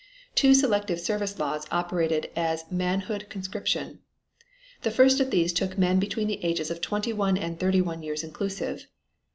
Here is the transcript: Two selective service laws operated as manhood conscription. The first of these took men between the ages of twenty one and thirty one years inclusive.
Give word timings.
Two 0.33 0.55
selective 0.55 0.99
service 0.99 1.37
laws 1.37 1.67
operated 1.71 2.31
as 2.35 2.65
manhood 2.71 3.27
conscription. 3.29 3.99
The 4.81 4.89
first 4.89 5.19
of 5.19 5.29
these 5.29 5.53
took 5.53 5.77
men 5.77 5.99
between 5.99 6.27
the 6.27 6.43
ages 6.43 6.71
of 6.71 6.81
twenty 6.81 7.13
one 7.13 7.37
and 7.37 7.59
thirty 7.59 7.81
one 7.81 8.01
years 8.01 8.23
inclusive. 8.23 8.87